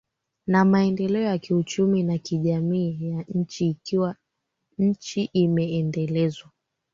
[0.47, 4.15] na maendeleo ya kiuchumi na kijamii ya nchi Ikiwa
[4.77, 6.49] nchi imeendelezwa